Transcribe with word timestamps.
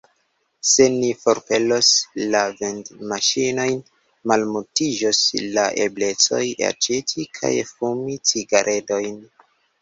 Se 0.67 0.85
ni 0.93 1.09
forpelos 1.23 1.89
la 2.35 2.39
vendmaŝinojn, 2.61 3.75
malmultiĝos 4.31 5.21
la 5.59 5.67
eblecoj 5.85 6.41
aĉeti 6.71 7.27
kaj 7.39 7.53
fumi 7.75 8.19
cigaredojn. 8.33 9.23